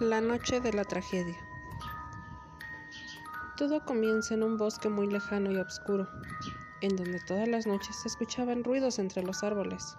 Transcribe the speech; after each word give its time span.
La 0.00 0.22
noche 0.22 0.60
de 0.60 0.72
la 0.72 0.84
tragedia. 0.84 1.36
Todo 3.58 3.84
comienza 3.84 4.32
en 4.32 4.42
un 4.42 4.56
bosque 4.56 4.88
muy 4.88 5.06
lejano 5.06 5.52
y 5.52 5.58
oscuro, 5.58 6.08
en 6.80 6.96
donde 6.96 7.20
todas 7.20 7.46
las 7.46 7.66
noches 7.66 7.96
se 7.96 8.08
escuchaban 8.08 8.64
ruidos 8.64 8.98
entre 8.98 9.22
los 9.22 9.42
árboles. 9.42 9.98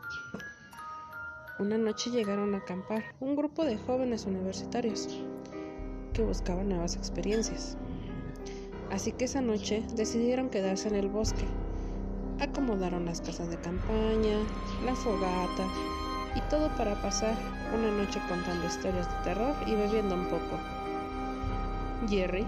Una 1.60 1.78
noche 1.78 2.10
llegaron 2.10 2.56
a 2.56 2.58
acampar 2.58 3.14
un 3.20 3.36
grupo 3.36 3.64
de 3.64 3.78
jóvenes 3.78 4.26
universitarios 4.26 5.08
que 6.14 6.24
buscaban 6.24 6.70
nuevas 6.70 6.96
experiencias. 6.96 7.78
Así 8.90 9.12
que 9.12 9.26
esa 9.26 9.42
noche 9.42 9.86
decidieron 9.94 10.50
quedarse 10.50 10.88
en 10.88 10.96
el 10.96 11.10
bosque. 11.10 11.46
Acomodaron 12.40 13.06
las 13.06 13.22
casas 13.22 13.52
de 13.52 13.62
campaña, 13.62 14.40
la 14.84 14.96
fogata 14.96 15.68
y 16.36 16.42
todo 16.50 16.76
para 16.76 17.00
pasar 17.04 17.38
una 17.74 17.92
noche 17.92 18.22
contando 18.28 18.66
historias 18.66 19.08
de 19.10 19.24
terror 19.24 19.56
y 19.66 19.76
bebiendo 19.76 20.16
un 20.16 20.26
poco. 20.26 20.60
Jerry, 22.08 22.46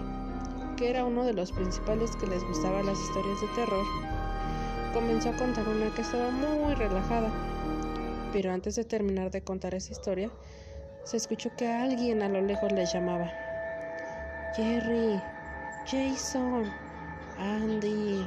que 0.76 0.90
era 0.90 1.04
uno 1.04 1.24
de 1.24 1.32
los 1.32 1.52
principales 1.52 2.14
que 2.16 2.26
les 2.26 2.42
gustaban 2.44 2.86
las 2.86 2.98
historias 2.98 3.40
de 3.40 3.48
terror, 3.48 3.84
comenzó 4.92 5.30
a 5.30 5.36
contar 5.36 5.68
una 5.68 5.90
que 5.94 6.02
estaba 6.02 6.30
muy 6.30 6.74
relajada. 6.74 7.30
Pero 8.32 8.52
antes 8.52 8.76
de 8.76 8.84
terminar 8.84 9.30
de 9.30 9.42
contar 9.42 9.74
esa 9.74 9.92
historia, 9.92 10.30
se 11.04 11.16
escuchó 11.16 11.50
que 11.56 11.68
alguien 11.68 12.22
a 12.22 12.28
lo 12.28 12.40
lejos 12.40 12.72
les 12.72 12.92
llamaba. 12.92 13.30
Jerry, 14.56 15.20
Jason, 15.86 16.64
Andy, 17.38 18.26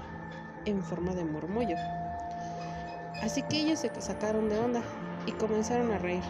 en 0.66 0.84
forma 0.84 1.14
de 1.14 1.26
murmullo. 1.26 1.76
Así 3.22 3.42
que 3.44 3.58
ellos 3.58 3.80
se 3.80 3.92
sacaron 4.02 4.48
de 4.48 4.60
onda 4.60 4.82
y 5.26 5.32
comenzaron 5.34 5.92
a 5.92 5.98
reír 5.98 6.24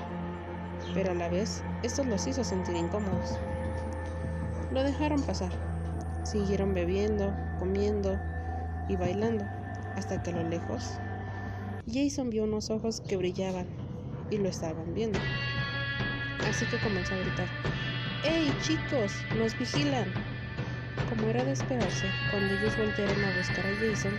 pero 0.97 1.11
a 1.11 1.13
la 1.13 1.29
vez 1.29 1.63
esto 1.83 2.03
los 2.03 2.25
hizo 2.25 2.43
sentir 2.43 2.75
incómodos. 2.75 3.37
Lo 4.71 4.81
dejaron 4.81 5.21
pasar. 5.21 5.51
Siguieron 6.23 6.73
bebiendo, 6.73 7.31
comiendo 7.59 8.17
y 8.89 8.95
bailando, 8.95 9.45
hasta 9.95 10.23
que 10.23 10.31
a 10.31 10.33
lo 10.33 10.49
lejos 10.49 10.97
Jason 11.85 12.31
vio 12.31 12.45
unos 12.45 12.71
ojos 12.71 12.99
que 12.99 13.15
brillaban 13.15 13.67
y 14.31 14.39
lo 14.39 14.49
estaban 14.49 14.95
viendo. 14.95 15.19
Así 16.49 16.65
que 16.65 16.79
comenzó 16.79 17.13
a 17.13 17.19
gritar, 17.19 17.47
¡Hey 18.23 18.51
chicos! 18.63 19.13
¡Nos 19.37 19.55
vigilan! 19.59 20.11
Como 21.11 21.29
era 21.29 21.45
de 21.45 21.51
esperarse, 21.51 22.07
cuando 22.31 22.55
ellos 22.55 22.75
voltearon 22.75 23.23
a 23.23 23.37
buscar 23.37 23.67
a 23.67 23.75
Jason, 23.75 24.13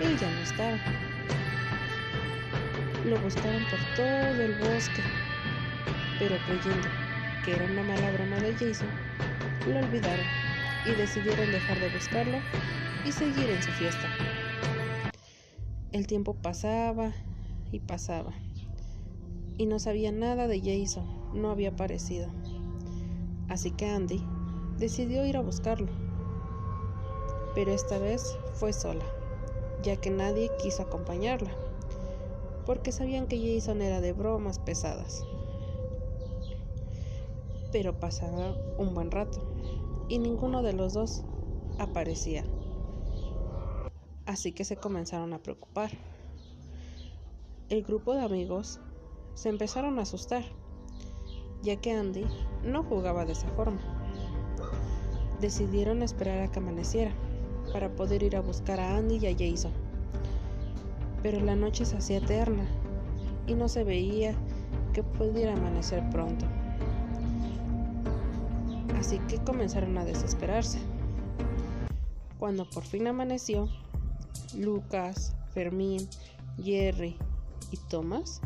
él 0.00 0.18
ya 0.18 0.28
no 0.28 0.40
estaba. 0.40 0.78
Lo 3.04 3.16
buscaron 3.20 3.62
por 3.70 3.78
todo 3.94 4.42
el 4.42 4.52
bosque, 4.58 5.02
pero 6.18 6.36
creyendo 6.46 6.88
que 7.44 7.54
era 7.54 7.64
una 7.64 7.82
mala 7.82 8.10
broma 8.12 8.36
de 8.40 8.52
Jason, 8.52 8.90
lo 9.66 9.78
olvidaron 9.78 10.24
y 10.86 10.94
decidieron 10.94 11.50
dejar 11.52 11.78
de 11.80 11.88
buscarlo 11.90 12.38
y 13.04 13.12
seguir 13.12 13.50
en 13.50 13.62
su 13.62 13.72
fiesta. 13.72 14.08
El 15.92 16.06
tiempo 16.06 16.34
pasaba 16.34 17.12
y 17.72 17.80
pasaba 17.80 18.32
y 19.58 19.66
no 19.66 19.78
sabía 19.78 20.12
nada 20.12 20.46
de 20.46 20.60
Jason, 20.60 21.06
no 21.32 21.50
había 21.50 21.70
aparecido. 21.70 22.28
Así 23.48 23.70
que 23.70 23.86
Andy 23.86 24.22
decidió 24.78 25.24
ir 25.24 25.36
a 25.36 25.40
buscarlo. 25.40 25.88
Pero 27.54 27.72
esta 27.72 27.98
vez 27.98 28.36
fue 28.54 28.72
sola, 28.72 29.04
ya 29.82 29.96
que 29.96 30.10
nadie 30.10 30.50
quiso 30.60 30.82
acompañarla, 30.82 31.56
porque 32.66 32.92
sabían 32.92 33.26
que 33.26 33.38
Jason 33.38 33.80
era 33.80 34.00
de 34.00 34.12
bromas 34.12 34.58
pesadas 34.58 35.24
pero 37.72 37.98
pasaba 37.98 38.54
un 38.78 38.94
buen 38.94 39.10
rato 39.10 39.40
y 40.08 40.18
ninguno 40.18 40.62
de 40.62 40.72
los 40.72 40.94
dos 40.94 41.24
aparecía. 41.78 42.44
Así 44.24 44.52
que 44.52 44.64
se 44.64 44.76
comenzaron 44.76 45.32
a 45.32 45.42
preocupar. 45.42 45.90
El 47.68 47.82
grupo 47.82 48.14
de 48.14 48.22
amigos 48.22 48.80
se 49.34 49.48
empezaron 49.48 49.98
a 49.98 50.02
asustar, 50.02 50.44
ya 51.62 51.76
que 51.76 51.92
Andy 51.92 52.24
no 52.62 52.82
jugaba 52.84 53.24
de 53.24 53.32
esa 53.32 53.48
forma. 53.48 53.80
Decidieron 55.40 56.02
esperar 56.02 56.40
a 56.40 56.50
que 56.50 56.58
amaneciera 56.58 57.12
para 57.72 57.94
poder 57.94 58.22
ir 58.22 58.36
a 58.36 58.40
buscar 58.40 58.80
a 58.80 58.96
Andy 58.96 59.18
y 59.18 59.26
a 59.26 59.36
Jason. 59.36 59.72
Pero 61.22 61.40
la 61.40 61.56
noche 61.56 61.84
se 61.84 61.96
hacía 61.96 62.18
eterna 62.18 62.66
y 63.46 63.54
no 63.54 63.68
se 63.68 63.84
veía 63.84 64.34
que 64.92 65.02
pudiera 65.02 65.54
amanecer 65.54 66.08
pronto 66.10 66.46
así 68.98 69.18
que 69.28 69.38
comenzaron 69.38 69.96
a 69.98 70.04
desesperarse. 70.04 70.78
Cuando 72.38 72.68
por 72.68 72.84
fin 72.84 73.06
amaneció, 73.06 73.68
Lucas, 74.54 75.34
Fermín, 75.52 76.08
Jerry 76.62 77.16
y 77.70 77.76
Thomas 77.88 78.40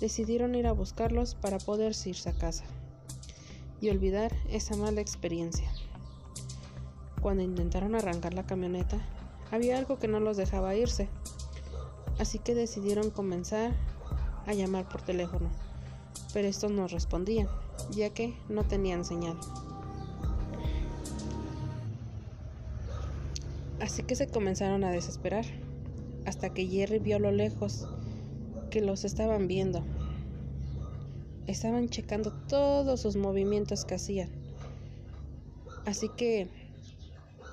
decidieron 0.00 0.54
ir 0.54 0.66
a 0.66 0.72
buscarlos 0.72 1.34
para 1.34 1.58
poder 1.58 1.94
irse 2.04 2.30
a 2.30 2.32
casa 2.32 2.64
y 3.80 3.90
olvidar 3.90 4.32
esa 4.48 4.76
mala 4.76 5.00
experiencia. 5.00 5.70
Cuando 7.20 7.42
intentaron 7.42 7.94
arrancar 7.94 8.34
la 8.34 8.46
camioneta, 8.46 8.98
había 9.50 9.78
algo 9.78 9.98
que 9.98 10.08
no 10.08 10.20
los 10.20 10.36
dejaba 10.36 10.74
irse, 10.74 11.08
así 12.18 12.38
que 12.38 12.54
decidieron 12.54 13.10
comenzar 13.10 13.72
a 14.46 14.52
llamar 14.52 14.88
por 14.88 15.02
teléfono, 15.02 15.48
pero 16.32 16.48
estos 16.48 16.70
no 16.70 16.88
respondían 16.88 17.48
ya 17.90 18.10
que 18.10 18.34
no 18.48 18.64
tenían 18.64 19.04
señal. 19.04 19.36
Así 23.80 24.02
que 24.02 24.16
se 24.16 24.28
comenzaron 24.28 24.84
a 24.84 24.90
desesperar, 24.90 25.44
hasta 26.24 26.50
que 26.50 26.66
Jerry 26.66 26.98
vio 26.98 27.16
a 27.16 27.20
lo 27.20 27.32
lejos 27.32 27.86
que 28.70 28.80
los 28.80 29.04
estaban 29.04 29.46
viendo. 29.46 29.82
Estaban 31.46 31.88
checando 31.88 32.32
todos 32.48 33.00
sus 33.00 33.16
movimientos 33.16 33.84
que 33.84 33.96
hacían. 33.96 34.30
Así 35.84 36.08
que 36.16 36.48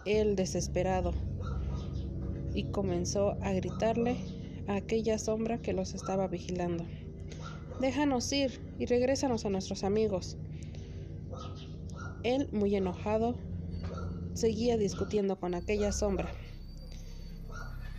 él 0.06 0.36
desesperado 0.36 1.14
y 2.54 2.64
comenzó 2.66 3.32
a 3.42 3.52
gritarle 3.52 4.16
a 4.68 4.76
aquella 4.76 5.18
sombra 5.18 5.58
que 5.58 5.74
los 5.74 5.94
estaba 5.94 6.28
vigilando. 6.28 6.86
Déjanos 7.82 8.32
ir 8.32 8.60
y 8.78 8.86
regrésanos 8.86 9.44
a 9.44 9.50
nuestros 9.50 9.84
amigos. 9.84 10.38
Él, 12.22 12.48
muy 12.52 12.76
enojado, 12.76 13.34
seguía 14.36 14.78
discutiendo 14.78 15.40
con 15.40 15.56
aquella 15.56 15.92
sombra. 15.92 16.30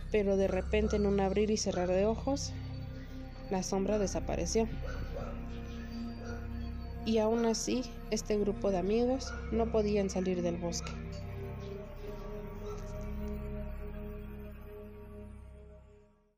Pero 0.09 0.37
de 0.37 0.47
repente 0.47 0.95
en 0.95 1.05
un 1.05 1.19
abrir 1.19 1.51
y 1.51 1.57
cerrar 1.57 1.89
de 1.89 2.05
ojos, 2.05 2.53
la 3.51 3.61
sombra 3.61 3.99
desapareció. 3.99 4.69
Y 7.05 7.17
aún 7.17 7.45
así, 7.45 7.83
este 8.09 8.37
grupo 8.37 8.71
de 8.71 8.77
amigos 8.77 9.33
no 9.51 9.69
podían 9.69 10.09
salir 10.09 10.43
del 10.43 10.55
bosque. 10.55 10.93